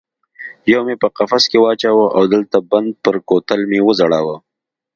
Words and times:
یو 0.71 0.81
مې 0.87 0.95
په 1.01 1.07
قفس 1.17 1.43
کې 1.51 1.57
واچاوه 1.63 2.05
او 2.17 2.23
د 2.29 2.31
لته 2.41 2.59
بند 2.71 2.91
پر 3.03 3.15
کوتل 3.27 3.61
مې 3.69 3.79
وځړاوه. 3.83 4.35